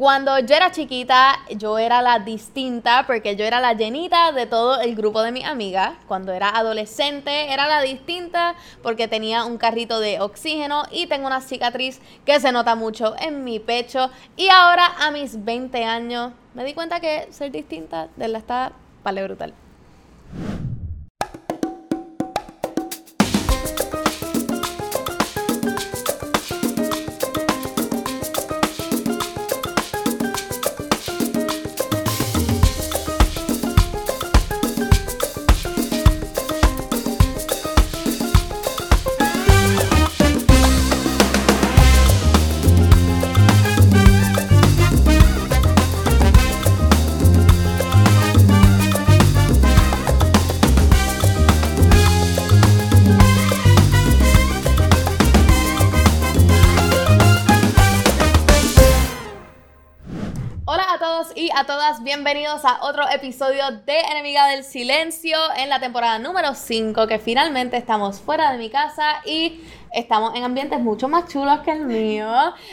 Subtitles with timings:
[0.00, 4.80] Cuando yo era chiquita, yo era la distinta porque yo era la llenita de todo
[4.80, 5.92] el grupo de mis amigas.
[6.08, 11.42] Cuando era adolescente, era la distinta porque tenía un carrito de oxígeno y tengo una
[11.42, 14.08] cicatriz que se nota mucho en mi pecho.
[14.38, 18.72] Y ahora, a mis 20 años, me di cuenta que ser distinta de la está
[19.04, 19.52] vale brutal.
[62.02, 67.76] Bienvenidos a otro episodio de Enemiga del Silencio en la temporada número 5, que finalmente
[67.76, 69.60] estamos fuera de mi casa y
[69.92, 72.26] estamos en ambientes mucho más chulos que el mío.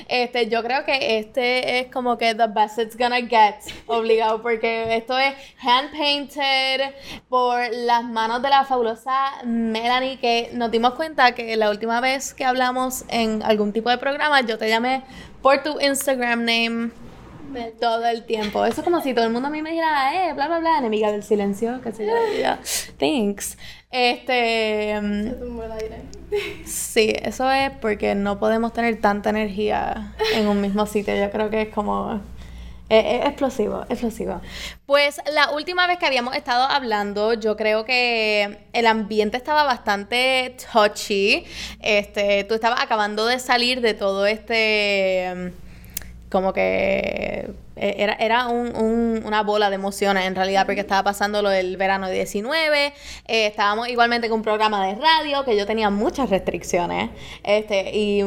[0.07, 3.55] Este, yo creo que este es como que the best it's gonna get,
[3.88, 6.94] obligado, porque esto es hand painted
[7.27, 12.33] por las manos de la fabulosa Melanie, que nos dimos cuenta que la última vez
[12.33, 15.03] que hablamos en algún tipo de programa, yo te llamé
[15.41, 17.06] por tu Instagram name
[17.80, 18.66] todo el tiempo.
[18.66, 20.78] Eso es como si todo el mundo a mí me dijera, eh, bla, bla, bla,
[20.78, 22.14] enemiga del silencio, qué sé yo.
[22.98, 23.58] Thanks.
[23.92, 25.00] Este.
[25.02, 26.02] Mm, Se tumbó el aire.
[26.66, 31.16] Sí, eso es porque no podemos tener tanta energía en un mismo sitio.
[31.16, 32.22] Yo creo que es como.
[32.90, 34.40] Es, explosivo, explosivo.
[34.86, 40.56] Pues la última vez que habíamos estado hablando, yo creo que el ambiente estaba bastante
[40.72, 41.45] touchy.
[41.81, 45.52] Este, tú estabas acabando de salir de todo este
[46.30, 51.42] como que eh, era, era un, una bola de emociones en realidad, porque estaba pasando
[51.42, 52.88] lo del verano 19,
[53.28, 57.12] eh, estábamos igualmente con un programa de radio, que yo tenía muchas restricciones,
[57.44, 58.24] este, y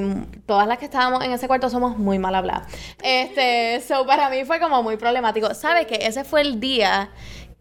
[0.47, 2.73] todas las que estábamos en ese cuarto somos muy mal habladas.
[3.03, 5.53] Este, so para mí fue como muy problemático.
[5.55, 7.11] ¿Sabes que ese fue el día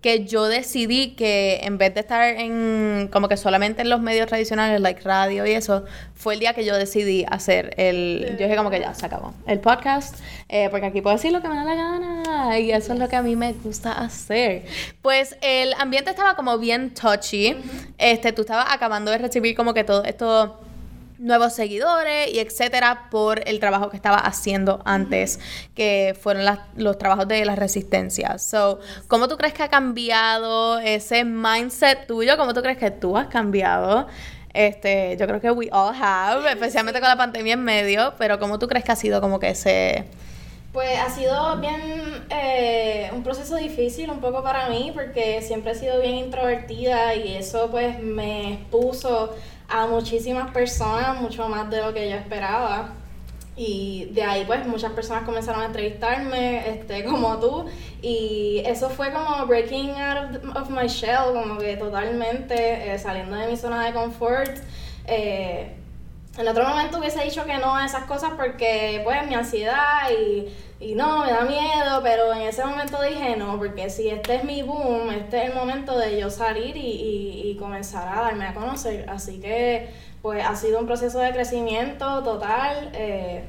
[0.02, 4.28] que yo decidí que en vez de estar en como que solamente en los medios
[4.28, 5.84] tradicionales, like radio y eso,
[6.16, 8.38] fue el día que yo decidí hacer el...
[8.40, 9.34] Yo dije como que ya, se acabó.
[9.46, 10.16] El podcast,
[10.48, 13.10] eh, porque aquí puedo decir lo que me da la gana y eso es lo
[13.10, 14.64] que a mí me gusta hacer.
[15.02, 17.58] Pues el ambiente estaba como bien touchy.
[17.98, 20.60] Este, tú estabas acabando de recibir como que todo esto
[21.20, 25.40] nuevos seguidores y etcétera por el trabajo que estaba haciendo antes,
[25.76, 28.38] que fueron los trabajos de la resistencia.
[28.40, 32.38] So, ¿cómo tú crees que ha cambiado ese mindset tuyo?
[32.38, 34.08] ¿Cómo tú crees que tú has cambiado?
[34.54, 38.58] Este, yo creo que we all have, especialmente con la pandemia en medio, pero ¿cómo
[38.58, 40.06] tú crees que ha sido como que ese...
[40.72, 45.76] Pues ha sido bien eh, un proceso difícil un poco para mí porque siempre he
[45.76, 49.36] sido bien introvertida y eso pues me expuso
[49.70, 52.90] a muchísimas personas, mucho más de lo que yo esperaba.
[53.56, 57.66] Y de ahí pues muchas personas comenzaron a entrevistarme, este, como tú,
[58.02, 63.48] y eso fue como breaking out of, my shell, como que totalmente eh, saliendo de
[63.48, 64.52] mi zona de confort.
[65.06, 65.76] Eh,
[66.38, 70.48] en otro momento hubiese dicho que no a esas cosas porque pues mi ansiedad y
[70.80, 74.44] y no, me da miedo, pero en ese momento dije no, porque si este es
[74.46, 79.10] mi boom, este es el momento de yo salir y, comenzar a darme a conocer.
[79.10, 79.90] Así que,
[80.22, 82.92] pues ha sido un proceso de crecimiento total.
[82.94, 83.44] Eh,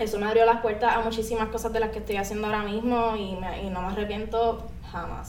[0.00, 3.14] eso me abrió las puertas a muchísimas cosas de las que estoy haciendo ahora mismo
[3.14, 5.28] y, y no me arrepiento jamás.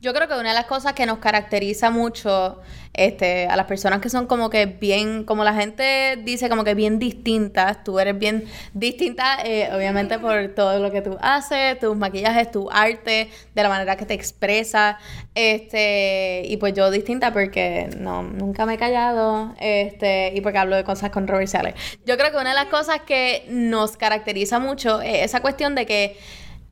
[0.00, 2.60] Yo creo que una de las cosas que nos caracteriza mucho
[2.94, 6.74] este, a las personas que son como que bien, como la gente dice, como que
[6.74, 8.44] bien distintas, tú eres bien
[8.74, 13.68] distinta, eh, obviamente por todo lo que tú haces, tus maquillajes, tu arte, de la
[13.68, 14.96] manera que te expresas,
[15.34, 20.76] este, y pues yo distinta porque no, nunca me he callado, este, y porque hablo
[20.76, 21.74] de cosas controversiales.
[22.06, 25.86] Yo creo que una de las cosas que nos caracteriza mucho es esa cuestión de
[25.86, 26.16] que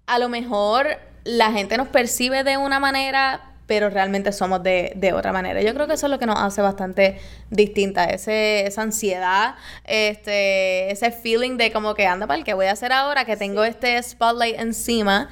[0.07, 5.13] a lo mejor la gente nos percibe de una manera, pero realmente somos de, de,
[5.13, 5.61] otra manera.
[5.61, 7.19] Yo creo que eso es lo que nos hace bastante
[7.51, 12.67] distinta, ese, esa ansiedad, este, ese feeling de como que anda para el que voy
[12.67, 15.29] a hacer ahora, que tengo este spotlight encima.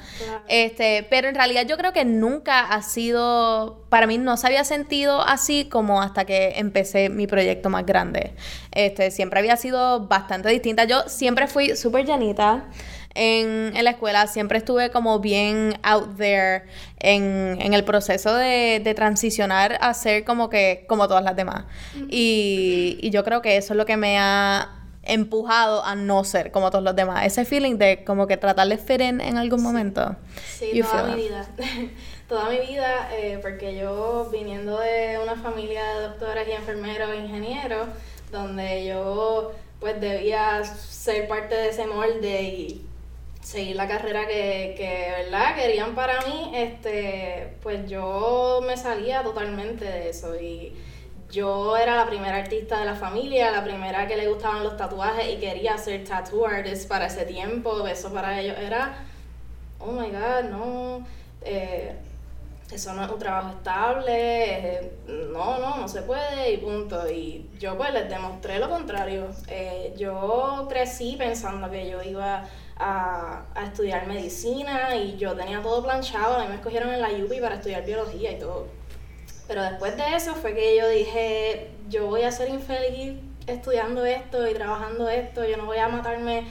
[0.49, 4.65] Este, pero en realidad yo creo que nunca ha sido, para mí no se había
[4.65, 8.33] sentido así como hasta que empecé mi proyecto más grande.
[8.73, 10.83] Este, siempre había sido bastante distinta.
[10.83, 12.65] Yo siempre fui súper llanita
[13.15, 16.65] en, la escuela, siempre estuve como bien out there
[16.99, 21.65] en, el proceso de, transicionar a ser como que, como todas las demás.
[22.09, 26.71] y, yo creo que eso es lo que me ha empujado a no ser como
[26.71, 27.25] todos los demás.
[27.25, 30.15] Ese feeling de como que tratar de fit in en algún momento.
[30.45, 31.47] Sí, toda mi vida.
[32.27, 33.09] toda mi vida,
[33.41, 37.87] porque yo viniendo de una familia de doctores y enfermeros e ingenieros,
[38.31, 42.85] donde yo pues debía ser parte de ese molde y
[43.45, 45.55] seguir la carrera que, que ¿verdad?
[45.55, 50.73] querían para mí, este, pues yo me salía totalmente de eso y
[51.29, 55.31] yo era la primera artista de la familia, la primera que le gustaban los tatuajes
[55.31, 59.05] y quería ser tattoo artist para ese tiempo, eso para ellos era,
[59.77, 61.05] oh my god, no,
[61.43, 61.95] eh,
[62.71, 67.07] eso no es un trabajo estable, eh, no, no, no se puede y punto.
[67.07, 69.27] Y yo pues les demostré lo contrario.
[69.47, 72.43] Eh, yo crecí pensando que yo iba
[72.77, 77.09] a, a, estudiar medicina y yo tenía todo planchado, a mí me escogieron en la
[77.09, 78.67] UPI para estudiar biología y todo.
[79.47, 83.13] Pero después de eso fue que yo dije, yo voy a ser infeliz
[83.47, 86.45] estudiando esto y trabajando esto, yo no voy a matarme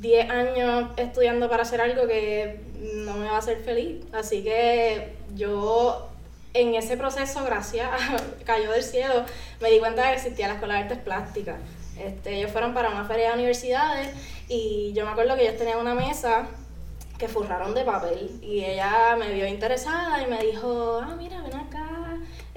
[0.00, 2.60] 10 años estudiando para hacer algo que
[2.94, 4.04] no me va a hacer feliz.
[4.12, 6.08] Así que yo
[6.54, 7.88] en ese proceso, gracias
[8.44, 9.24] Cayó del Cielo,
[9.60, 11.56] me di cuenta de que existía la Escuela de Artes Plásticas.
[11.98, 14.08] Este, ellos fueron para una feria de universidades
[14.48, 16.48] y yo me acuerdo que ellos tenían una mesa
[17.18, 21.54] que forraron de papel y ella me vio interesada y me dijo, ah, mira, ven
[21.54, 21.88] acá,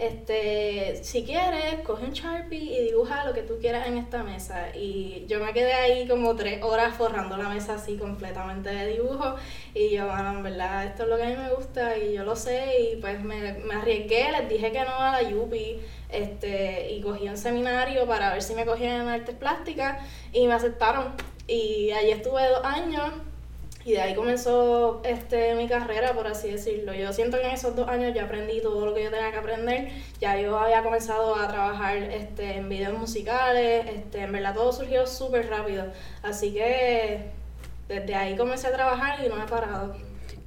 [0.01, 4.75] este, si quieres, coge un Sharpie y dibuja lo que tú quieras en esta mesa.
[4.75, 9.35] Y yo me quedé ahí como tres horas forrando la mesa así completamente de dibujo.
[9.75, 12.23] Y yo, bueno, en verdad, esto es lo que a mí me gusta y yo
[12.23, 12.79] lo sé.
[12.79, 15.79] Y pues me, me arriesgué, les dije que no a la Yupi.
[16.09, 19.99] Este, y cogí un seminario para ver si me cogían en artes plásticas
[20.33, 21.13] y me aceptaron.
[21.51, 23.11] Y allí estuve dos años
[23.83, 26.93] y de ahí comenzó este, mi carrera, por así decirlo.
[26.93, 29.37] Yo siento que en esos dos años ya aprendí todo lo que yo tenía que
[29.37, 29.89] aprender.
[30.21, 33.85] Ya yo había comenzado a trabajar este, en videos musicales.
[33.89, 35.87] Este, en verdad todo surgió súper rápido.
[36.23, 37.31] Así que
[37.89, 39.93] desde ahí comencé a trabajar y no he parado.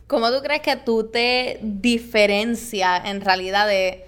[0.07, 4.07] ¿Cómo tú crees que tú te diferencias en realidad de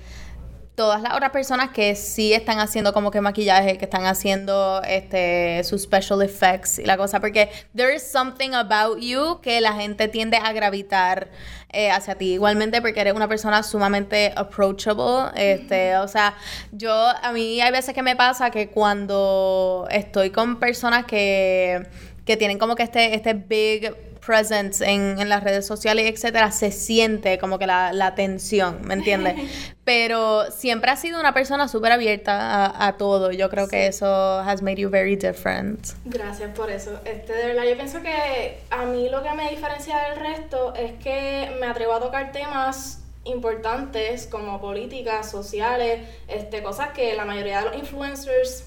[0.76, 5.64] todas las otras personas que sí están haciendo como que maquillaje, que están haciendo este
[5.64, 10.06] sus special effects y la cosa, porque there is something about you que la gente
[10.08, 11.30] tiende a gravitar
[11.70, 12.34] eh, hacia ti.
[12.34, 16.36] Igualmente porque eres una persona sumamente approachable, este, o sea,
[16.72, 21.86] yo a mí hay veces que me pasa que cuando estoy con personas que
[22.26, 26.72] que tienen como que este este big presence en, en, las redes sociales, etcétera, se
[26.72, 29.36] siente como que la, la tensión, ¿me entiendes?
[29.84, 33.30] Pero siempre has sido una persona súper abierta a, a, todo.
[33.30, 34.06] Yo creo que eso
[34.40, 35.80] has made you very different.
[36.04, 36.98] Gracias por eso.
[37.04, 40.92] Este, de verdad, yo pienso que a mí lo que me diferencia del resto es
[41.02, 47.60] que me atrevo a tocar temas importantes como políticas, sociales, este, cosas que la mayoría
[47.60, 48.64] de los influencers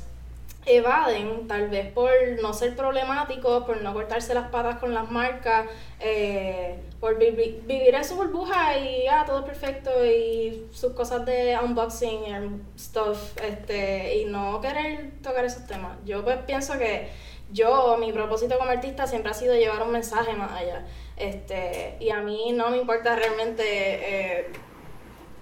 [0.77, 2.11] evaden, tal vez por
[2.41, 5.67] no ser problemáticos, por no cortarse las patas con las marcas,
[5.99, 11.57] eh, por vivir en su burbuja y ah, todo es perfecto y sus cosas de
[11.63, 15.97] unboxing y stuff, este, y no querer tocar esos temas.
[16.05, 17.09] Yo pues pienso que
[17.51, 20.85] yo, mi propósito como artista siempre ha sido llevar un mensaje más allá.
[21.17, 24.47] Este, y a mí no me importa realmente eh,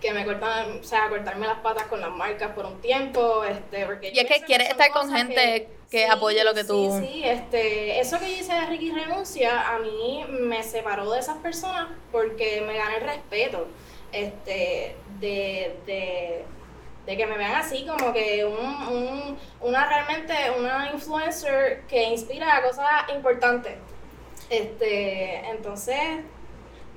[0.02, 3.86] que me cortan, o sea, cortarme las patas con las marcas por un tiempo, este,
[3.86, 4.12] porque...
[4.14, 7.00] Y es que quieres estar con gente que, apoye lo que tú...
[7.00, 11.20] Sí, sí, este, eso que yo hice de Ricky Renuncia, a mí me separó de
[11.20, 13.68] esas personas porque me gané el respeto,
[14.12, 16.46] este, de, de,
[17.06, 22.58] de que me vean así como que un, un, una realmente, una influencer que inspira
[22.58, 23.74] a cosas importantes.
[24.50, 25.98] Este, entonces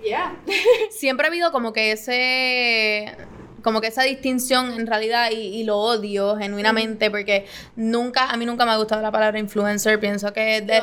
[0.02, 0.37] Yeah.
[0.90, 3.16] Siempre ha habido como que ese
[3.62, 8.64] como que esa distinción en realidad y, lo odio genuinamente porque nunca, a mí nunca
[8.64, 10.83] me ha gustado la palabra influencer, pienso que de,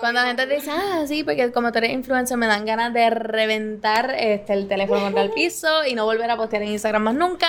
[0.00, 2.92] cuando la gente te dice, ah, sí, porque como tú eres influencer me dan ganas
[2.94, 7.02] de reventar este, el teléfono contra el piso y no volver a postear en Instagram
[7.02, 7.48] más nunca,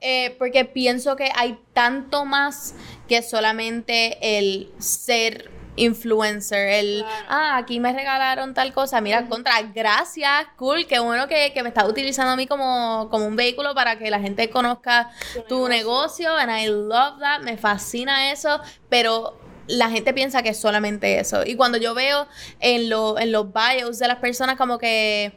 [0.00, 2.74] eh, porque pienso que hay tanto más
[3.08, 10.46] que solamente el ser influencer, el, ah, aquí me regalaron tal cosa, mira, contra, gracias,
[10.56, 13.98] cool, qué bueno que, que me estás utilizando a mí como, como un vehículo para
[13.98, 15.10] que la gente conozca
[15.48, 16.36] tu, negocio.
[16.36, 21.44] and I love that, me fascina eso, pero la gente piensa que es solamente eso.
[21.44, 22.26] Y cuando yo veo
[22.60, 25.32] en, lo, en los bios de las personas como que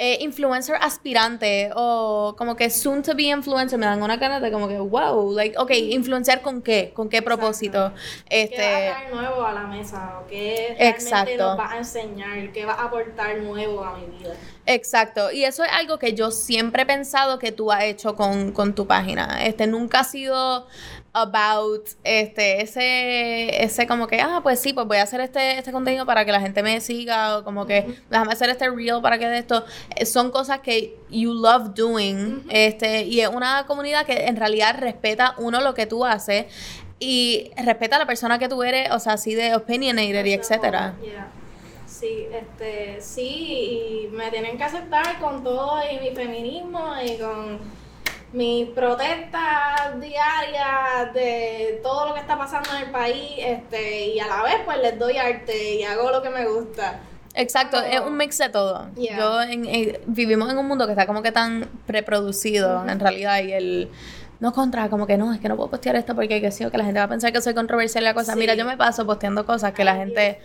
[0.00, 4.52] eh, influencer aspirante o como que soon to be influencer me dan una cara de
[4.52, 7.92] como que wow, like, ok, influenciar con qué, con qué propósito.
[8.30, 10.20] Este, ¿Qué va a nuevo a la mesa?
[10.20, 12.52] ¿O qué realmente nos va a enseñar?
[12.52, 14.34] ¿Qué va a aportar nuevo a mi vida?
[14.66, 18.52] Exacto, y eso es algo que yo siempre he pensado que tú has hecho con,
[18.52, 19.44] con tu página.
[19.44, 20.66] Este nunca ha sido
[21.12, 25.72] about este ese ese como que ah pues sí pues voy a hacer este este
[25.72, 29.18] contenido para que la gente me siga o como que déjame hacer este reel para
[29.18, 29.64] que de esto.
[29.96, 34.76] Eh, son cosas que you love doing este y es una comunidad que en realidad
[34.78, 36.46] respeta uno lo que tú haces
[37.00, 40.94] y respeta a la persona que tú eres o sea así de opinionated y etcétera.
[41.86, 47.58] Sí, este, sí, y me tienen que aceptar con todo y mi feminismo y con
[48.32, 54.26] mis protestas diarias de todo lo que está pasando en el país, este, y a
[54.26, 57.00] la vez pues les doy arte y hago lo que me gusta.
[57.34, 58.88] Exacto, es un mix de todo.
[58.96, 59.38] Yo
[60.06, 63.90] vivimos en un mundo que está como que tan preproducido en realidad y el
[64.40, 66.78] no contra, como que no, es que no puedo postear esto porque que, sí, que
[66.78, 68.36] la gente va a pensar que soy controversial y la cosa.
[68.36, 70.40] Mira, yo me paso posteando cosas que la gente.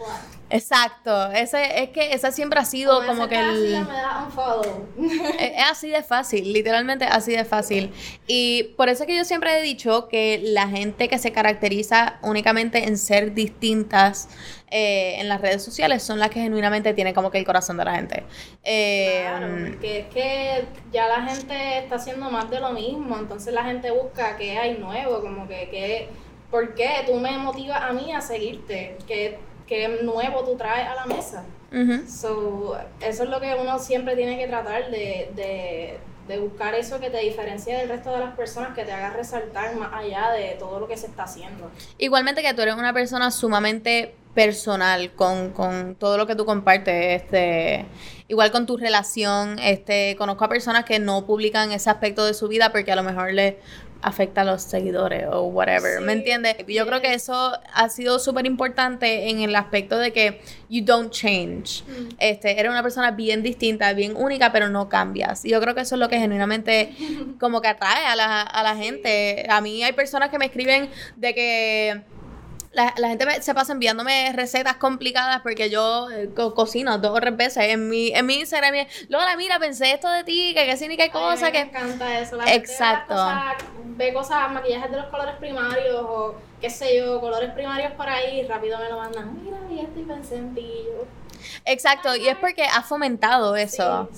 [0.49, 3.75] Exacto, ese, es que esa siempre ha sido como que el...
[5.39, 7.91] es así de fácil, literalmente así de fácil.
[8.27, 12.19] Y por eso es que yo siempre he dicho que la gente que se caracteriza
[12.21, 14.29] únicamente en ser distintas
[14.75, 17.85] eh, en las redes sociales son las que genuinamente tienen como que el corazón de
[17.85, 18.23] la gente.
[18.63, 23.53] Eh, claro, porque es que ya la gente está haciendo más de lo mismo, entonces
[23.53, 26.09] la gente busca qué hay nuevo, como que, que
[26.49, 28.97] ¿por qué tú me motivas a mí a seguirte?
[29.05, 29.37] ¿Qué,
[29.67, 31.45] qué nuevo tú traes a la mesa?
[32.07, 36.99] so, eso es lo que uno siempre tiene que tratar de, de, de buscar eso
[36.99, 40.55] que te diferencie del resto de las personas, que te haga resaltar más allá de
[40.57, 41.69] todo lo que se está haciendo.
[41.99, 47.21] Igualmente que tú eres una persona sumamente personal con, con todo lo que tú compartes,
[47.21, 47.85] este,
[48.27, 52.47] igual con tu relación, este, conozco a personas que no publican ese aspecto de su
[52.47, 53.59] vida porque a lo mejor le
[54.01, 56.57] afecta a los seguidores o whatever, ¿me entiendes?
[56.67, 61.09] Yo creo que eso ha sido súper importante en el aspecto de que you don't
[61.09, 61.83] change.
[61.87, 62.09] Mm.
[62.19, 65.45] Este, eres una persona bien distinta, bien única, pero no cambias.
[65.45, 66.93] Y yo creo que eso es lo que genuinamente
[67.39, 69.45] como que atrae a la, a la gente.
[69.49, 72.01] A mí hay personas que me escriben de que
[72.73, 77.37] la, la gente se pasa enviándome recetas complicadas porque yo eh, cocino dos o tres
[77.37, 78.73] veces en mi, en mi Instagram.
[79.09, 81.51] Lola, mira, pensé esto de ti, que qué sí ni qué cosa.
[81.51, 81.65] que...
[81.65, 82.35] Me encanta eso.
[82.35, 83.15] La Exacto.
[83.95, 88.45] ve, cosas, maquillajes de los colores primarios o qué sé yo, colores primarios por ahí,
[88.47, 89.37] rápido me lo mandan.
[89.43, 90.67] Mira, y esto y pensé en ti.
[90.85, 91.05] Yo,
[91.65, 94.09] Exacto, y es porque ha fomentado eso,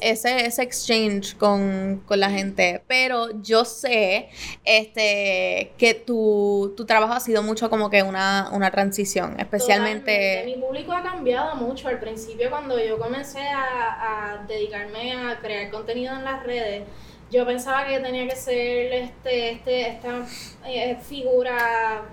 [0.00, 2.82] Ese, ese exchange con, la gente.
[2.86, 4.28] Pero yo sé
[4.64, 10.42] este, que tu, trabajo ha sido mucho como que una, transición, especialmente...
[10.46, 11.88] Mi público ha cambiado mucho.
[11.88, 16.84] Al principio cuando yo comencé a, dedicarme a crear contenido en las redes,
[17.30, 20.26] yo pensaba que tenía que ser este, este, esta
[20.66, 22.04] eh, figura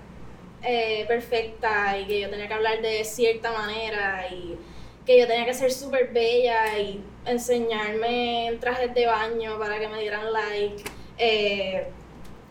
[0.62, 4.56] eh, perfecta y que yo tenía que hablar de cierta manera y
[5.04, 9.88] que yo tenía que ser súper bella y enseñarme en trajes de baño para que
[9.88, 10.84] me dieran like.
[11.18, 11.86] Eh,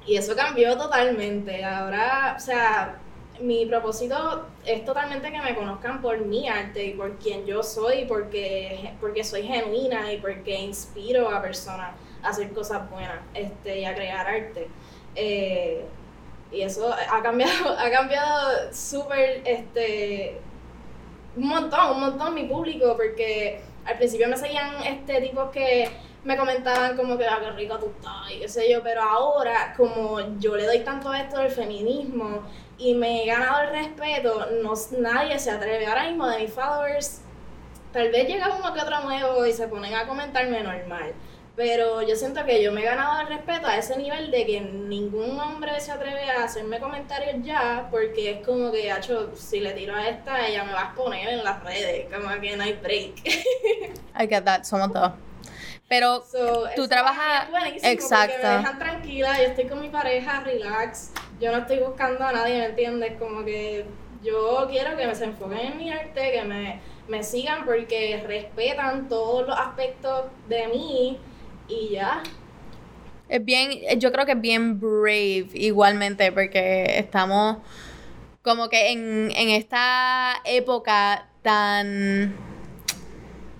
[0.05, 1.63] y eso cambió totalmente.
[1.63, 2.99] Ahora, o sea,
[3.39, 8.05] mi propósito es totalmente que me conozcan por mi arte y por quien yo soy,
[8.05, 11.91] porque, porque soy genuina y porque inspiro a personas
[12.23, 14.67] a hacer cosas buenas este, y a crear arte.
[15.15, 15.85] Eh,
[16.51, 20.39] y eso ha cambiado, ha cambiado súper este,
[21.35, 25.89] un montón, un montón mi público, porque al principio me seguían este tipos que
[26.23, 29.73] me comentaban como que, ah, qué rica tú estás y qué sé yo, pero ahora,
[29.75, 32.43] como yo le doy tanto a esto del feminismo
[32.77, 35.85] y me he ganado el respeto, no, nadie se atreve.
[35.87, 37.21] Ahora mismo de mis followers,
[37.91, 41.13] tal vez llega uno que otro nuevo y se ponen a comentarme normal.
[41.55, 44.61] Pero yo siento que yo me he ganado el respeto a ese nivel de que
[44.61, 49.73] ningún hombre se atreve a hacerme comentarios ya, porque es como que, hecho, si le
[49.73, 52.73] tiro a esta, ella me va a exponer en las redes, como que no hay
[52.73, 53.25] break.
[54.19, 55.11] I get that, somos dos.
[55.89, 56.23] Pero
[56.77, 57.49] tú trabajas.
[57.83, 58.47] Exacto.
[58.47, 61.11] Me dejan tranquila, yo estoy con mi pareja, relax.
[61.41, 63.19] Yo no estoy buscando a nadie, ¿me entiendes?
[63.19, 63.85] Como que
[64.23, 66.79] yo quiero que me se enfoquen en mi arte, que me,
[67.09, 71.19] me sigan porque respetan todos los aspectos de mí
[71.67, 72.23] y ya.
[73.29, 77.57] Es bien, yo creo que es bien brave igualmente, porque estamos
[78.41, 82.35] como que en, esta época tan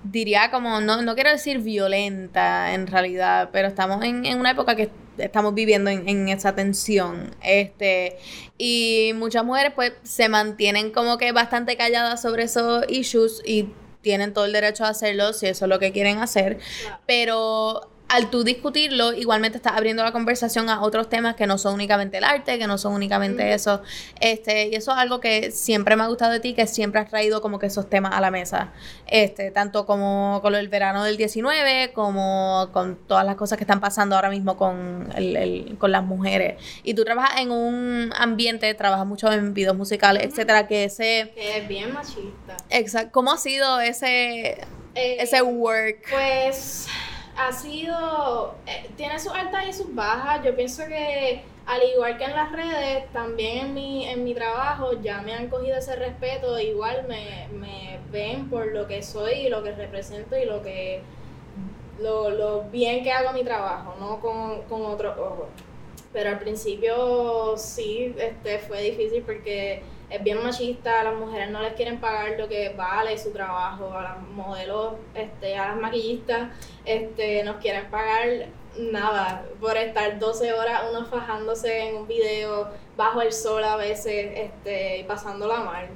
[0.03, 4.89] diría como, no, no quiero decir violenta en realidad, pero estamos en, una época que
[5.17, 7.36] estamos viviendo en, en, esa tensión.
[7.43, 8.17] Este,
[8.58, 13.70] y muchas mujeres pues se mantienen como que bastante calladas sobre esos issues y
[14.01, 16.60] tienen todo el derecho a hacerlo si eso es lo que quieren hacer.
[17.05, 21.75] Pero al tú discutirlo, igualmente estás abriendo la conversación a otros temas que no son
[21.75, 23.82] únicamente el arte, que no son únicamente eso.
[24.20, 27.10] Este, y eso es algo que siempre me ha gustado de ti, que siempre has
[27.10, 28.74] traído como que esos temas a la mesa.
[29.08, 33.80] Este, tanto como con el verano del 19, como con todas las cosas que están
[33.80, 36.62] pasando ahora mismo con, el, con las mujeres.
[36.84, 41.32] Y tú trabajas en un ambiente, trabajas mucho en videos musicales, etcétera, que ese...
[41.34, 42.58] Que es bien machista.
[42.70, 43.13] Exacto.
[43.13, 44.60] ¿Cómo ha sido ese,
[44.96, 46.10] eh, ese work?
[46.10, 46.89] Pues
[47.38, 50.44] ha sido, eh, tiene sus altas y sus bajas.
[50.44, 54.94] Yo pienso que al igual que en las redes, también en mi, en mi trabajo
[55.02, 59.50] ya me han cogido ese respeto, igual me, me ven por lo que soy y
[59.50, 61.02] lo que represento y lo que
[62.00, 65.48] lo, lo bien que hago mi trabajo, no con, con otros ojos.
[66.12, 71.74] Pero al principio sí, este, fue difícil porque es bien machista, las mujeres no les
[71.74, 76.50] quieren pagar lo que vale su trabajo, a las modelos, este, a las maquillistas,
[76.84, 83.22] este, nos quieren pagar nada por estar 12 horas uno fajándose en un video bajo
[83.22, 85.88] el sol a veces, este, pasándola mal.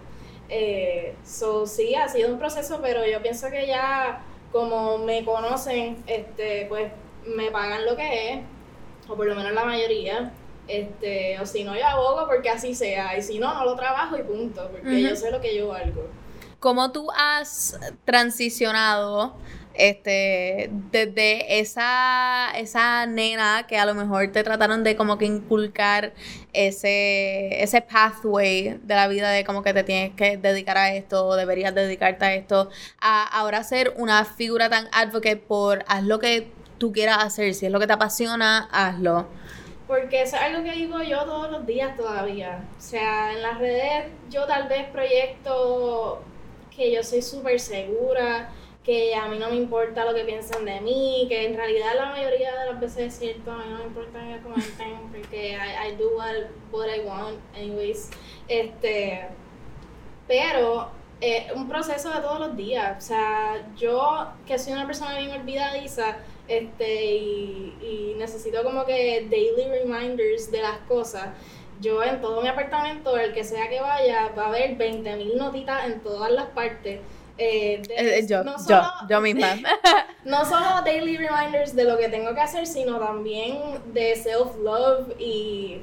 [0.47, 6.01] Eh, so, sí, ha sido un proceso, pero yo pienso que ya como me conocen,
[6.07, 6.91] este, pues
[7.25, 8.39] me pagan lo que es,
[9.09, 10.31] o por lo menos la mayoría.
[10.67, 13.17] Este, o si no, yo abogo porque así sea.
[13.17, 14.69] Y si no, no lo trabajo y punto.
[14.71, 16.07] Porque yo sé lo que yo valgo.
[16.59, 19.35] ¿Cómo tú has transicionado
[19.77, 26.13] este desde esa esa nena que a lo mejor te trataron de como que inculcar
[26.53, 31.25] ese ese pathway de la vida de como que te tienes que dedicar a esto
[31.25, 32.69] o deberías dedicarte a esto
[32.99, 37.65] a ahora ser una figura tan advocate por haz lo que tú quieras hacer si
[37.65, 39.27] es lo que te apasiona hazlo
[39.87, 42.63] porque eso es algo que digo yo todos los días todavía.
[42.77, 46.21] O sea, en las redes yo tal vez proyecto
[46.75, 48.49] que yo soy súper segura,
[48.83, 52.05] que a mí no me importa lo que piensen de mí, que en realidad la
[52.07, 55.91] mayoría de las veces es cierto, a mí no me importa que comenten, porque I,
[55.91, 56.35] I do what,
[56.71, 58.11] what, I want anyways.
[58.47, 59.27] Este,
[60.27, 60.89] pero
[61.21, 63.03] es un proceso de todos los días.
[63.03, 69.67] O sea, yo que soy una persona bien olvidadiza, este, y, necesito como que daily
[69.67, 71.29] reminders de las cosas.
[71.81, 75.85] Yo en todo mi apartamento, el que sea que vaya, va a haber 20.000 notitas
[75.85, 77.01] en todas las partes.
[77.37, 79.55] Eh, eh, yo, yo, yo misma.
[80.23, 83.57] no solo daily reminders de lo que tengo que hacer, sino también
[83.93, 85.81] de self-love y,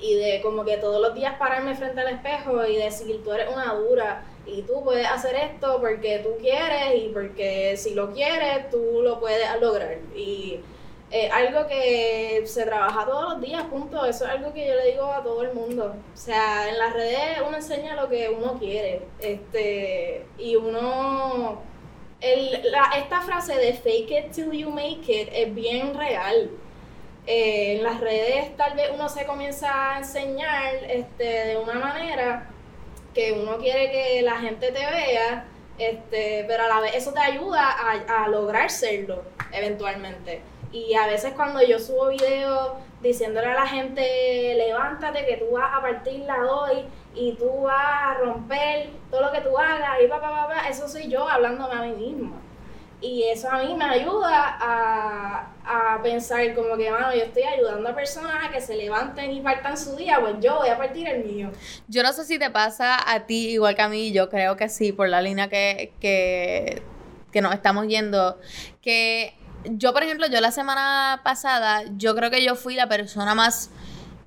[0.00, 3.48] y de como que todos los días pararme frente al espejo y decir, tú eres
[3.52, 8.70] una dura, y tú puedes hacer esto porque tú quieres y porque si lo quieres
[8.70, 9.98] tú lo puedes lograr.
[10.14, 10.60] Y
[11.10, 14.04] eh, algo que se trabaja todos los días, punto.
[14.06, 15.94] Eso es algo que yo le digo a todo el mundo.
[16.14, 19.02] O sea, en las redes uno enseña lo que uno quiere.
[19.20, 21.62] Este, y uno...
[22.20, 26.50] El, la, esta frase de fake it till you make it es bien real.
[27.26, 32.51] Eh, en las redes tal vez uno se comienza a enseñar este, de una manera
[33.14, 35.46] que uno quiere que la gente te vea,
[35.78, 39.22] este, pero a la vez eso te ayuda a, a lograr serlo
[39.52, 40.42] eventualmente.
[40.72, 42.72] Y a veces cuando yo subo videos
[43.02, 48.14] diciéndole a la gente, levántate que tú vas a partirla hoy y tú vas a
[48.14, 51.82] romper todo lo que tú hagas y pa, pa, pa, eso soy yo hablándome a
[51.82, 52.40] mí misma.
[53.02, 57.88] Y eso a mí me ayuda a, a pensar como que, mano, yo estoy ayudando
[57.88, 61.08] a personas a que se levanten y partan su día, pues yo voy a partir
[61.08, 61.50] el mío.
[61.88, 64.68] Yo no sé si te pasa a ti igual que a mí, yo creo que
[64.68, 66.82] sí, por la línea que, que,
[67.32, 68.38] que nos estamos yendo,
[68.80, 69.34] que
[69.64, 73.70] yo, por ejemplo, yo la semana pasada, yo creo que yo fui la persona más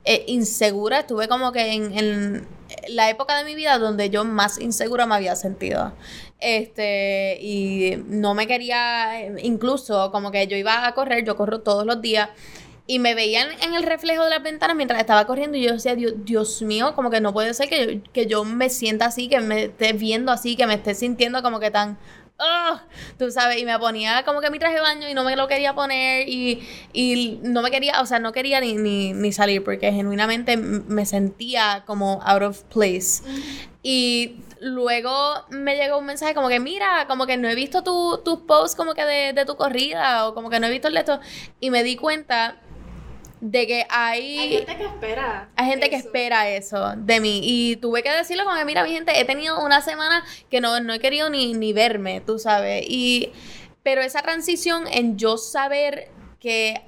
[0.03, 2.47] eh, insegura, estuve como que en, en
[2.89, 5.93] la época de mi vida donde yo más insegura me había sentido.
[6.39, 11.85] Este, y no me quería, incluso como que yo iba a correr, yo corro todos
[11.85, 12.29] los días.
[12.87, 15.95] Y me veían en el reflejo de las ventanas mientras estaba corriendo y yo decía,
[15.95, 19.27] Dios, Dios mío, como que no puede ser que yo, que yo me sienta así,
[19.27, 21.97] que me esté viendo así, que me esté sintiendo como que tan
[22.37, 22.77] Oh,
[23.17, 25.47] tú sabes, y me ponía como que mi traje de baño y no me lo
[25.47, 29.63] quería poner y, y no me quería, o sea, no quería ni, ni, ni, salir
[29.63, 33.23] porque genuinamente me sentía como out of place.
[33.83, 38.23] Y luego me llegó un mensaje como que, mira, como que no he visto tus
[38.23, 40.97] tu posts como que de, de, tu corrida o como que no he visto el
[40.97, 41.19] esto.
[41.59, 42.57] Y me di cuenta
[43.41, 44.39] de que hay...
[44.39, 45.49] Hay gente que espera.
[45.55, 47.41] Hay gente que espera eso de mí.
[47.43, 50.79] Y tuve que decirlo como que, mira, mi gente, he tenido una semana que no,
[50.79, 52.83] no he querido ni, ni verme, tú sabes.
[52.87, 53.31] Y...
[53.83, 56.81] Pero esa transición en yo saber que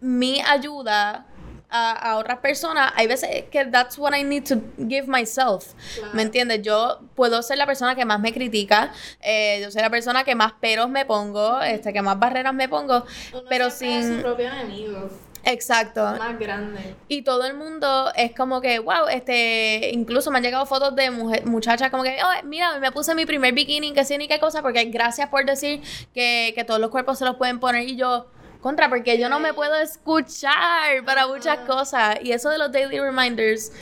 [0.00, 1.26] mi ayuda
[1.70, 4.56] a, a, otras personas, hay veces que that's what I need to
[4.88, 5.74] give myself.
[6.12, 6.62] ¿Me entiendes?
[6.62, 10.34] Yo puedo ser la persona que más me critica, eh, yo soy la persona que
[10.34, 13.04] más peros me pongo, este, que más barreras me pongo,
[13.48, 14.16] pero sin...
[14.16, 15.10] su propio enemigo.
[15.44, 16.02] Exacto.
[16.02, 16.94] Más grande.
[17.08, 21.10] Y todo el mundo es como que, wow, este, incluso me han llegado fotos de
[21.10, 24.62] muchachas como que, oh, mira, me puse mi primer bikini, que sé ni qué cosa,
[24.62, 25.80] porque gracias por decir
[26.14, 28.26] que, que todos los cuerpos se los pueden poner y yo,
[28.60, 32.18] contra, porque yo no me puedo escuchar para muchas cosas.
[32.22, 33.72] Y eso de los daily reminders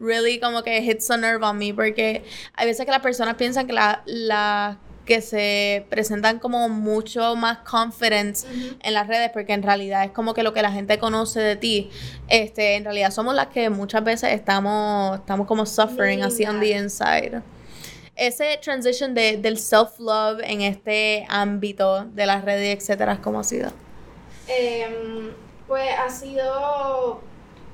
[0.00, 2.24] really como que hits a nerve on me, porque
[2.54, 7.58] hay veces que las personas piensan que la, la que se presentan como mucho más
[7.58, 8.46] confidence
[8.82, 11.56] en las redes porque en realidad es como que lo que la gente conoce de
[11.56, 11.90] ti
[12.28, 16.76] este en realidad somos las que muchas veces estamos estamos como suffering así on the
[16.76, 17.40] inside.
[18.16, 23.44] Ese transition de, del self love en este ámbito de las redes etcétera cómo ha
[23.44, 23.72] sido
[24.48, 25.32] em,
[25.66, 27.20] pues ha sido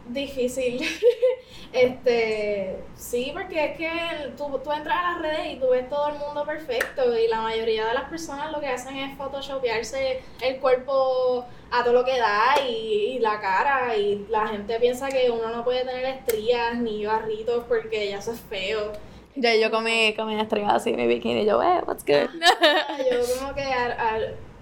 [0.08, 0.82] difícil.
[1.72, 3.90] este, sí, porque es que
[4.36, 7.40] tú, tú, entras a las redes y tú ves todo el mundo perfecto y la
[7.40, 12.18] mayoría de las personas lo que hacen es photoshopearse el cuerpo a todo lo que
[12.18, 17.04] da y, la cara y la gente piensa que uno no puede tener estrías ni
[17.06, 18.92] barritos porque ya eso es feo.
[19.36, 22.28] Ya yo comí, comí estrellas así mi bikini y yo, eh, what's good.
[23.10, 24.18] yo como que a,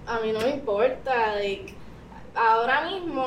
[0.07, 1.75] a, mí no me importa, like,
[2.35, 3.25] ahora mismo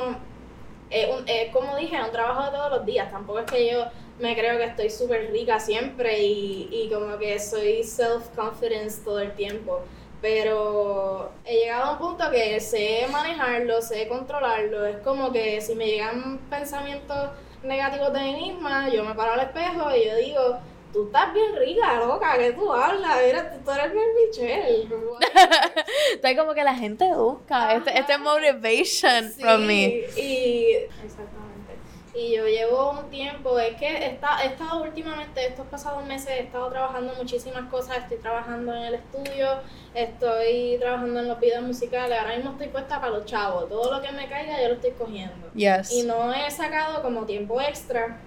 [0.90, 3.10] es, como dije, es un trabajo de todos los días.
[3.10, 3.84] Tampoco es que yo
[4.18, 9.32] me creo que estoy súper rica siempre y, y como que soy self-confidence todo el
[9.34, 9.80] tiempo.
[10.22, 14.86] Pero he llegado a un punto que sé manejarlo, sé controlarlo.
[14.86, 17.30] Es como que si me llegan pensamientos
[17.62, 20.58] negativos de mí misma, yo me paro al espejo y yo digo,
[20.96, 24.88] tú estás bien rica, loca, que tú hablas, mira, tú, eres bien Michelle.
[26.14, 30.04] Está como que la gente busca este, este motivation from me.
[30.16, 30.70] Y,
[31.04, 31.74] exactamente.
[32.14, 36.70] Y yo llevo un tiempo, es que he estado últimamente, estos pasados meses, he estado
[36.70, 39.48] trabajando muchísimas cosas, estoy trabajando en el estudio,
[39.92, 44.00] estoy trabajando en los videos musicales, ahora mismo estoy puesta para los chavos, todo lo
[44.00, 45.52] que me caiga yo lo estoy cogiendo.
[45.52, 45.92] Yes.
[45.92, 48.18] Y no he sacado como tiempo extra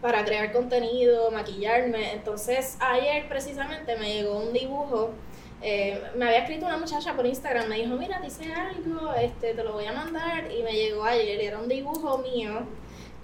[0.00, 2.12] para crear contenido, maquillarme.
[2.12, 5.10] Entonces ayer precisamente me llegó un dibujo.
[5.62, 9.62] Eh, me había escrito una muchacha por Instagram, me dijo, mira, dice algo, este, te
[9.62, 10.50] lo voy a mandar.
[10.50, 12.66] Y me llegó ayer, era un dibujo mío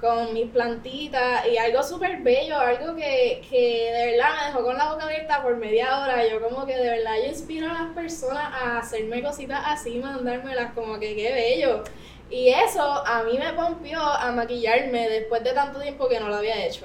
[0.00, 4.76] con mis plantitas y algo súper bello, algo que, que de verdad me dejó con
[4.76, 6.28] la boca abierta por media hora.
[6.28, 10.72] Yo como que de verdad yo inspiro a las personas a hacerme cositas así, mandármelas
[10.74, 11.84] como que qué bello.
[12.28, 16.36] Y eso a mí me pompió a maquillarme después de tanto tiempo que no lo
[16.36, 16.84] había hecho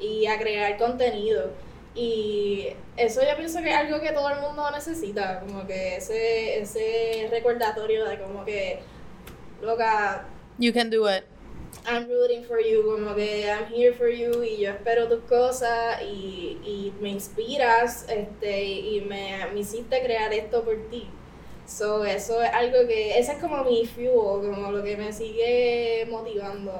[0.00, 1.50] y a crear contenido.
[1.94, 6.60] Y eso yo pienso que es algo que todo el mundo necesita, como que ese,
[6.60, 8.78] ese recordatorio de como que,
[9.60, 10.26] loca...
[10.58, 11.24] You can do it.
[11.86, 16.00] I'm rooting for you, como que I'm here for you y yo espero tus cosas
[16.02, 21.08] y, y me inspiras este, y me, me hiciste crear esto por ti.
[21.68, 26.08] So, eso es algo que, ese es como mi fuel, como lo que me sigue
[26.10, 26.72] motivando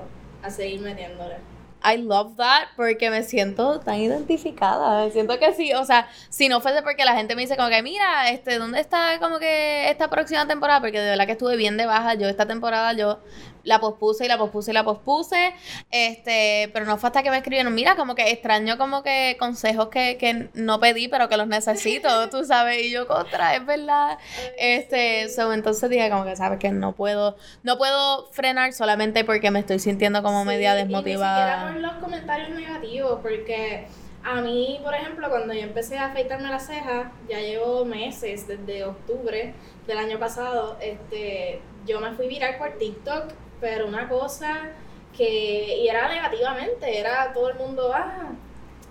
[0.42, 1.36] a seguir metiéndole.
[1.84, 5.04] I love that porque me siento tan identificada.
[5.04, 7.68] Me siento que sí, o sea, si no fuese porque la gente me dice como
[7.68, 10.80] que, mira, este, ¿dónde está como que esta próxima temporada?
[10.80, 12.14] Porque de verdad que estuve bien de baja.
[12.14, 13.20] Yo esta temporada yo
[13.68, 15.54] la pospuse y la pospuse y la pospuse.
[15.90, 19.88] Este, pero no fue hasta que me escribieron, mira, como que extraño como que consejos
[19.88, 24.18] que, que no pedí, pero que los necesito, tú sabes, y yo contra, es verdad.
[24.56, 29.50] Este, so, entonces dije como que sabes que no puedo, no puedo frenar solamente porque
[29.50, 31.54] me estoy sintiendo como media desmotivada.
[31.54, 33.86] Y ni por los comentarios negativos, porque
[34.24, 38.84] a mí, por ejemplo, cuando yo empecé a afeitarme las cejas, ya llevo meses, desde
[38.84, 39.52] octubre
[39.86, 44.70] del año pasado, este, yo me fui viral por TikTok pero una cosa
[45.16, 48.30] que, y era negativamente, era todo el mundo, ah,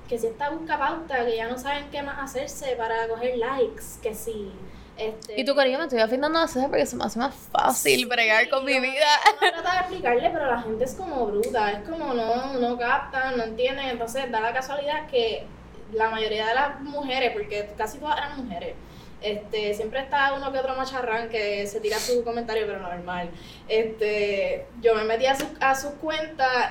[0.07, 3.83] que si esta busca pauta, que ya no saben qué más hacerse para coger likes,
[4.01, 4.51] que sí.
[4.97, 8.07] Este, y tu cariño me estoy afeitando a cejas porque se me hace más fácil
[8.07, 9.05] bregar con mi vida.
[9.41, 13.37] No trato de explicarle, pero la gente es como bruta, es como no, no captan,
[13.37, 15.45] no entienden, entonces da la casualidad que
[15.93, 18.75] la mayoría de las mujeres, porque casi todas eran mujeres,
[19.21, 23.29] este, siempre está uno que otro macharrán que se tira su comentario, pero normal.
[23.67, 25.93] Este, yo me metí a su, a su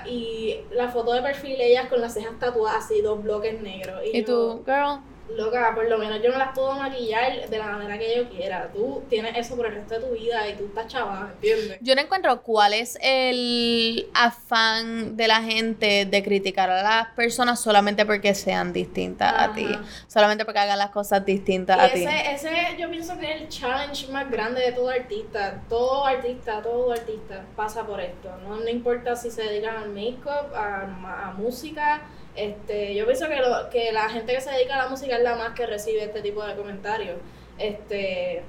[0.06, 4.00] y la foto de perfil ellas con las cejas tatuadas y dos bloques negros.
[4.12, 5.00] Y, tú, girl,
[5.34, 8.70] loca, por lo menos yo me las puedo maquillar de la manera que yo quiera.
[8.72, 11.78] Tú tienes eso por el resto de tu vida y tú estás chava, ¿entiendes?
[11.80, 17.60] Yo no encuentro cuál es el afán de la gente de criticar a las personas
[17.60, 19.66] solamente porque sean distintas a ti,
[20.06, 22.04] solamente porque hagan las cosas distintas Y a ti.
[22.04, 25.60] ese, ese yo pienso que es el challenge más grande de todo artista.
[25.68, 28.30] Todo artista, todo artista pasa por esto.
[28.46, 32.02] No, no importa si se dedican al make-up, a, a música.
[32.36, 35.22] Este, yo pienso que, lo, que la gente que se dedica a la música es
[35.22, 37.16] la más que recibe este tipo de comentarios.
[37.58, 38.42] Este,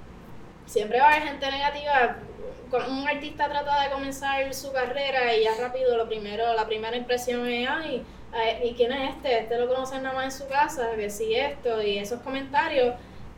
[0.66, 2.18] siempre va a haber gente negativa.
[2.90, 7.48] Un artista trata de comenzar su carrera y ya rápido lo primero, la primera impresión
[7.48, 9.40] es, ay, ay, ¿y quién es este?
[9.40, 12.94] Este lo conocen nada más en su casa, que sí esto, y esos comentarios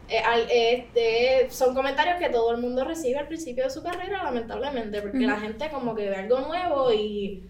[0.09, 5.01] eh, este, son comentarios que todo el mundo recibe al principio de su carrera, lamentablemente,
[5.01, 7.43] porque la gente como que ve algo nuevo y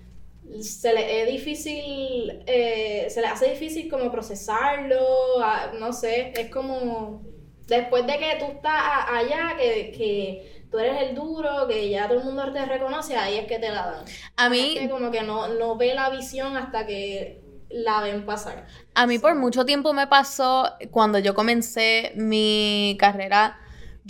[0.61, 4.99] se le es difícil, eh, se le hace difícil como procesarlo,
[5.43, 7.21] a- no sé, es como
[7.67, 12.07] después de que tú estás a- allá, que, que tú eres el duro, que ya
[12.07, 14.05] todo el mundo te reconoce, ahí es que te la dan.
[14.37, 18.65] A mí, gente como que no, no ve la visión hasta que la ven pasar.
[18.95, 23.59] A mí por mucho tiempo me pasó cuando yo comencé mi carrera.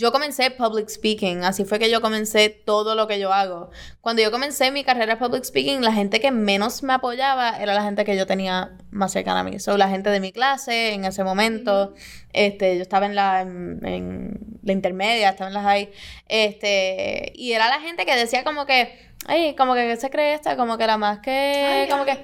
[0.00, 3.68] Yo comencé public speaking, así fue que yo comencé todo lo que yo hago.
[4.00, 7.74] Cuando yo comencé mi carrera de public speaking, la gente que menos me apoyaba era
[7.74, 9.58] la gente que yo tenía más cercana a mí.
[9.58, 11.92] So, la gente de mi clase en ese momento,
[12.32, 15.90] este, yo estaba en la, en, en la intermedia, estaba en la high,
[16.28, 20.32] este, y era la gente que decía como que, ay, como que ¿qué se cree
[20.32, 22.16] esta, como que la más que, Ay, como que...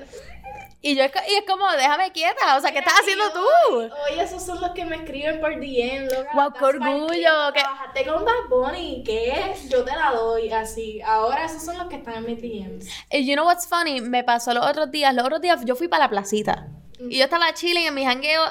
[0.83, 3.77] Y yo es, y es como, déjame quieta, o sea, ¿qué estás haciendo tú?
[3.79, 6.31] Oye, esos son los que me escriben por DM, loca.
[6.35, 9.69] Guau, qué orgullo, que- Trabajaste con Bad Bunny, ¿qué es?
[9.69, 11.01] Yo te la doy, así.
[11.03, 12.87] Ahora esos son los que están en mis DMs.
[13.11, 14.01] Y you know what's funny?
[14.01, 16.69] Me pasó los otros días, los otros días yo fui para la placita.
[17.01, 18.43] Y yo estaba chilling en mi jangueo,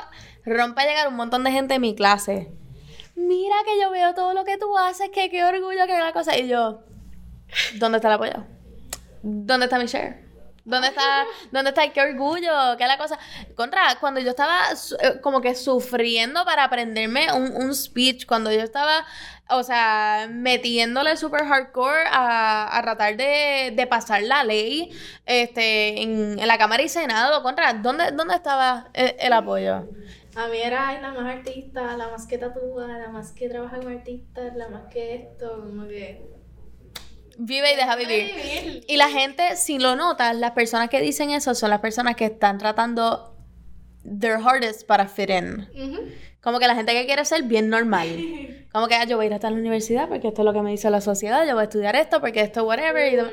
[0.46, 2.52] rompe a llegar un montón de gente en mi clase.
[3.16, 6.38] Mira que yo veo todo lo que tú haces, que qué orgullo, que la cosa.
[6.38, 6.82] Y yo,
[7.76, 8.44] ¿dónde está el apoyo?
[9.22, 10.25] ¿Dónde está mi share?
[10.66, 12.76] ¿Dónde está, ¿Dónde está qué orgullo?
[12.78, 13.20] ¿Qué la cosa?
[13.56, 14.60] Contra, cuando yo estaba
[15.00, 19.06] eh, como que sufriendo para aprenderme un, un speech, cuando yo estaba,
[19.50, 24.90] o sea, metiéndole super hardcore a, a tratar de, de pasar la ley
[25.28, 29.86] este, en, en la Cámara y Senado, contra, ¿dónde, dónde estaba el, el apoyo?
[30.36, 33.94] A mí era la más artista, la más que tatúa, la más que trabaja con
[33.94, 36.35] artistas, la más que esto, como que...
[37.38, 38.86] Vive y deja vivir.
[38.88, 42.26] Y la gente, si lo notas, las personas que dicen eso son las personas que
[42.26, 43.36] están tratando
[44.04, 45.68] their hardest para fit in.
[46.42, 48.08] Como que la gente que quiere ser bien normal.
[48.72, 50.62] Como que ah, yo voy a ir hasta la universidad porque esto es lo que
[50.62, 53.12] me dice la sociedad, yo voy a estudiar esto porque esto whatever.
[53.12, 53.32] y demás.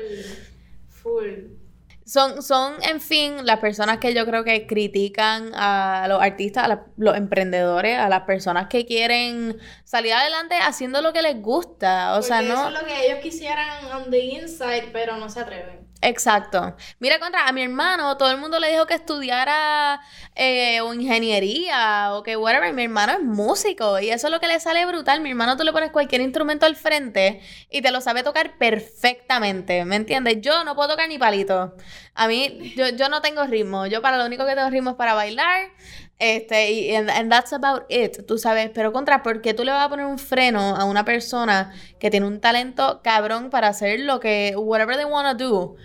[0.87, 1.62] Full.
[2.05, 6.67] Son, son, en fin, las personas que yo creo que critican a los artistas, a
[6.67, 12.17] la- los emprendedores, a las personas que quieren salir adelante haciendo lo que les gusta.
[12.17, 12.53] O sea, no.
[12.53, 15.87] Eso es lo que ellos quisieran on the inside, pero no se atreven.
[16.05, 16.75] Exacto.
[16.99, 20.01] Mira, contra, a mi hermano, todo el mundo le dijo que estudiara
[20.35, 22.73] eh, o ingeniería o que whatever.
[22.73, 25.21] Mi hermano es músico y eso es lo que le sale brutal.
[25.21, 29.85] Mi hermano, tú le pones cualquier instrumento al frente y te lo sabe tocar perfectamente,
[29.85, 30.41] ¿me entiendes?
[30.41, 31.73] Yo no puedo tocar ni palito.
[32.15, 33.85] A mí, yo, yo no tengo ritmo.
[33.87, 35.69] Yo para lo único que tengo ritmo es para bailar.
[36.19, 38.69] Este, y and, and that's about it, tú sabes.
[38.73, 42.09] Pero contra, ¿por qué tú le vas a poner un freno a una persona que
[42.09, 45.75] tiene un talento cabrón para hacer lo que, whatever they wanna do?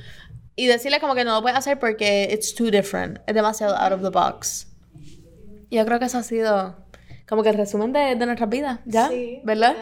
[0.55, 3.19] Y decirle como que no lo puede hacer porque it's too different.
[3.27, 4.67] Es demasiado out of the box.
[5.71, 6.77] Yo creo que eso ha sido
[7.29, 9.09] como que el resumen de, de nuestras vidas, ¿ya?
[9.09, 9.77] Sí, ¿Verdad?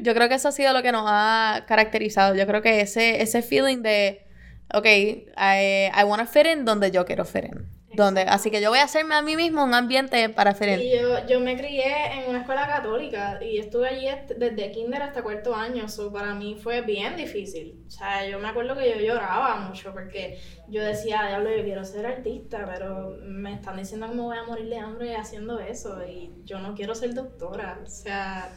[0.00, 2.34] Yo creo que eso ha sido lo que nos ha caracterizado.
[2.34, 4.26] Yo creo que ese, ese feeling de,
[4.74, 7.66] ok, I, I want to fit in donde yo quiero fit in.
[7.94, 10.52] Donde, así que yo voy a hacerme a mí mismo un ambiente para.
[10.80, 15.22] Y yo, yo me crié en una escuela católica y estuve allí desde kinder hasta
[15.22, 17.82] cuarto año, so para mí fue bien difícil.
[17.86, 21.84] O sea, yo me acuerdo que yo lloraba mucho porque yo decía, diablo, yo quiero
[21.84, 26.04] ser artista, pero me están diciendo que me voy a morir de hambre haciendo eso
[26.06, 27.80] y yo no quiero ser doctora.
[27.82, 28.50] O sea,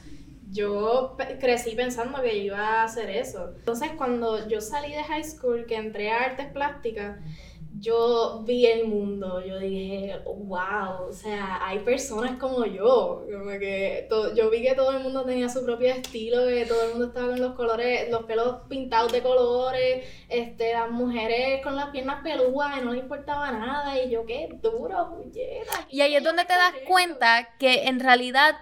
[0.50, 3.54] yo crecí pensando que iba a hacer eso.
[3.58, 7.20] Entonces, cuando yo salí de high school, que entré a artes plásticas,
[7.80, 14.08] yo vi el mundo, yo dije, wow, o sea, hay personas como yo, como que
[14.36, 17.30] yo vi que todo el mundo tenía su propio estilo, que todo el mundo estaba
[17.30, 22.78] con los colores, los pelos pintados de colores, este, las mujeres con las piernas peludas
[22.78, 25.24] y no les importaba nada, y yo, qué duro.
[25.90, 28.56] Y ahí es donde te das cuenta que en realidad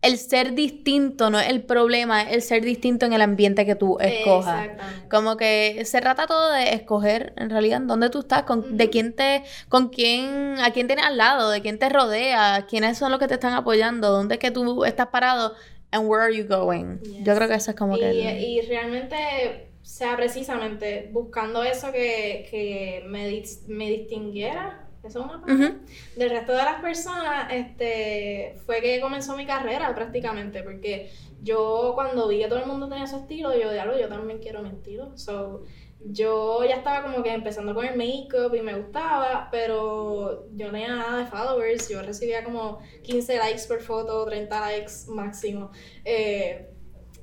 [0.00, 3.74] el ser distinto no es el problema, es el ser distinto en el ambiente que
[3.74, 4.68] tú escojas.
[5.10, 9.12] Como que se trata todo de escoger en realidad dónde tú estás, con, de quién
[9.14, 13.18] te, con quién, a quién tienes al lado, de quién te rodea, quiénes son los
[13.20, 15.54] que te están apoyando, dónde es que tú estás parado
[15.90, 16.98] and where are you going.
[17.24, 21.64] Yo creo que eso es como y, que el- y realmente, o sea, precisamente buscando
[21.64, 25.78] eso que, que me, me distinguiera, eso es una palabra, Ujú.
[26.16, 31.10] del resto de las personas, este, fue que comenzó mi carrera prácticamente, porque
[31.42, 34.62] yo cuando vi que todo el mundo tenía su estilo, yo diablo, yo también quiero
[34.62, 35.16] mi estilo.
[35.16, 35.62] So,
[36.00, 40.72] yo ya estaba como que empezando con el make-up y me gustaba, pero yo no
[40.72, 45.70] tenía nada de followers, yo recibía como 15 likes por foto, 30 likes máximo.
[46.04, 46.70] Eh,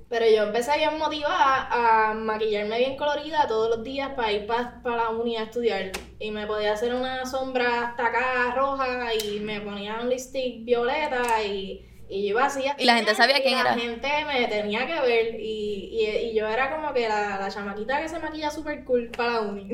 [0.09, 1.67] pero yo empecé bien motivada
[2.09, 5.91] a maquillarme bien colorida todos los días para ir para la uni a estudiar.
[6.19, 11.43] Y me podía hacer una sombra hasta acá roja y me ponía un lipstick violeta
[11.43, 12.63] y, y yo iba así.
[12.77, 13.75] Y la gente sabía quién era.
[13.75, 17.49] La gente me tenía que ver y, y, y yo era como que la, la
[17.49, 19.73] chamaquita que se maquilla super cool para la uni.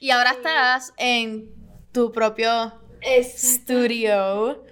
[0.00, 1.50] Y ahora estás en
[1.92, 4.64] tu propio es studio.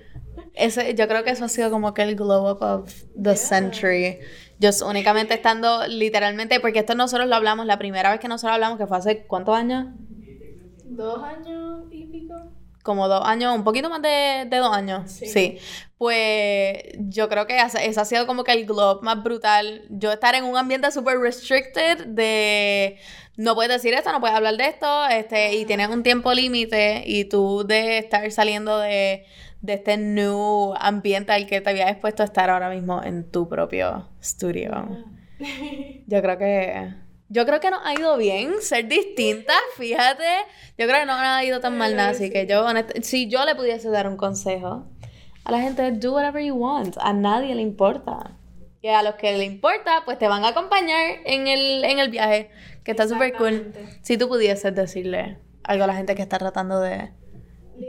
[0.54, 3.36] Ese, yo creo que eso ha sido como que el glow up of the Yeah.
[3.36, 4.18] century.
[4.60, 8.78] Yo únicamente estando literalmente, porque esto nosotros lo hablamos, la primera vez que nosotros hablamos,
[8.78, 9.86] que fue hace cuántos años?
[10.90, 12.34] dos años y pico.
[12.82, 15.10] Como dos años, un poquito más de, de dos años.
[15.10, 15.26] Sí.
[15.26, 15.58] Sí.
[15.98, 19.84] Pues yo creo que ese, ha sido como que el glow más brutal.
[19.90, 22.98] Yo estar en un ambiente súper restricted de
[23.36, 27.02] no puedes decir esto, no puedes hablar de esto, este, y tienes un tiempo límite,
[27.06, 29.24] y tú de estar saliendo de,
[29.62, 33.48] de este new ambiente al que te habías expuesto a estar ahora mismo en tu
[33.48, 35.04] propio estudio.
[36.06, 36.94] Yo creo que.
[37.32, 40.24] Yo creo que nos ha ido bien ser distintas, fíjate.
[40.76, 42.66] Yo creo que no nos ha ido tan mal nada, así que yo,
[43.02, 44.86] si yo le pudiese dar un consejo
[45.44, 46.96] a la gente, do whatever you want.
[47.00, 48.36] A nadie le importa.
[48.82, 52.10] Y a los que le importa, pues te van a acompañar en el, en el
[52.10, 52.50] viaje,
[52.82, 53.72] que está súper cool.
[54.02, 57.12] Si tú pudieses decirle algo a la gente que está tratando de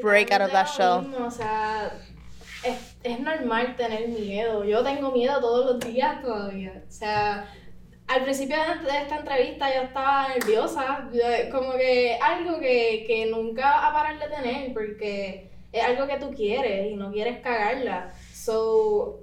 [0.02, 1.02] break out of that shell.
[1.02, 1.92] mismo, o sea,
[2.64, 4.64] es, es normal tener miedo.
[4.64, 6.84] Yo tengo miedo todos los días todavía.
[6.88, 7.48] O sea,
[8.08, 11.10] al principio de esta entrevista yo estaba nerviosa.
[11.52, 16.18] como que algo que, que nunca va a parar de tener porque es algo que
[16.18, 18.14] tú quieres y no quieres cagarla.
[18.34, 19.22] So,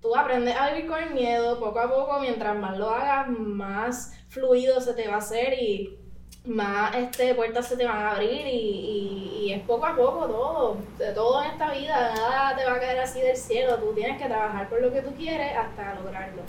[0.00, 2.20] tú aprendes a vivir con el miedo poco a poco.
[2.20, 5.98] Mientras más lo hagas, más fluido se te va a hacer y
[6.44, 10.26] más este, puertas se te van a abrir y, y- y es poco a poco
[10.26, 13.92] todo, de todo en esta vida, nada te va a caer así del cielo, tú
[13.94, 16.42] tienes que trabajar por lo que tú quieres hasta lograrlo.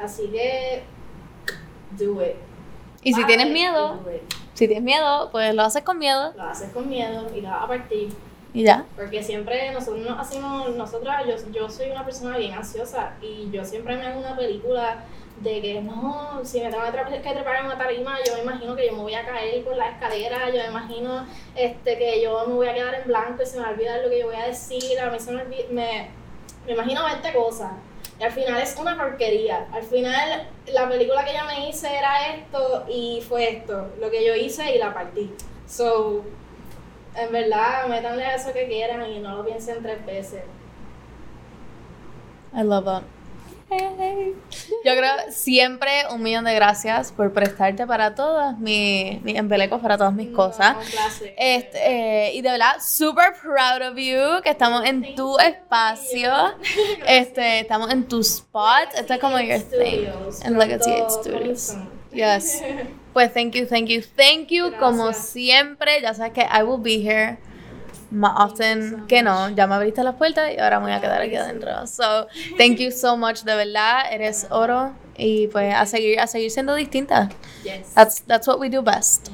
[0.00, 0.82] Así que,
[1.98, 2.36] do it.
[3.02, 4.00] Y si tienes miedo,
[4.54, 7.64] si tienes miedo, pues lo haces con miedo Lo haces con miedo y lo vas
[7.64, 8.08] a partir.
[8.54, 8.84] y ya.
[8.96, 13.64] Porque siempre nosotros nos hacemos, nosotras, yo, yo soy una persona bien ansiosa y yo
[13.64, 15.04] siempre me hago una película
[15.40, 18.76] de que no, si me tengo que que trepar en una tarima, yo me imagino
[18.76, 22.46] que yo me voy a caer por la escalera, yo me imagino este, que yo
[22.46, 24.26] me voy a quedar en blanco y se me va a olvidar lo que yo
[24.26, 26.10] voy a decir, a mí se me me,
[26.66, 27.72] me imagino 20 cosas.
[28.18, 29.66] Y al final es una porquería.
[29.72, 34.24] Al final la película que yo me hice era esto y fue esto, lo que
[34.24, 35.34] yo hice y la partí.
[35.66, 36.22] So,
[37.16, 40.42] en verdad, métanle a eso que quieran y no lo piensen tres veces.
[42.56, 43.02] I love that.
[43.70, 49.96] Yo creo siempre un millón de gracias por prestarte para todas mis, mis embelecos, para
[49.96, 50.74] todas mis cosas.
[50.74, 51.34] No, un placer.
[51.36, 51.78] Este,
[52.26, 56.32] eh, y de verdad, super proud of you, que estamos en Thank tu espacio.
[57.06, 58.94] Este, estamos en tu spot.
[58.96, 60.06] Esto es como your thing.
[60.44, 61.74] En Legacy Eight Studios.
[62.12, 62.62] Yes.
[63.14, 64.72] Pues thank you, thank you, thank you.
[64.80, 65.28] Como Gracias.
[65.28, 67.38] siempre, ya sabes que I will be here
[68.10, 69.50] más often so que no.
[69.50, 71.86] Ya me abriste las puertas y ahora me voy a quedar aquí adentro.
[71.86, 72.26] So,
[72.58, 74.12] thank you so much, de verdad.
[74.12, 74.92] Eres oro.
[75.16, 77.28] Y pues a seguir, a seguir siendo distinta.
[77.62, 77.94] Yes.
[77.94, 79.30] That's, that's what we do best.